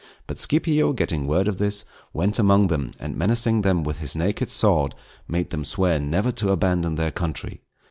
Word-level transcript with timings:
But 0.25 0.39
Scipio, 0.39 0.93
getting 0.93 1.27
word 1.27 1.47
of 1.47 1.59
this, 1.59 1.85
went 2.11 2.39
among 2.39 2.69
them, 2.69 2.89
and 2.99 3.15
menacing 3.15 3.61
them 3.61 3.83
with 3.83 3.99
his 3.99 4.15
naked 4.15 4.49
sword, 4.49 4.95
made 5.27 5.51
them 5.51 5.63
swear 5.63 5.99
never 5.99 6.31
to 6.31 6.49
abandon 6.51 6.95
their 6.95 7.11
country. 7.11 7.61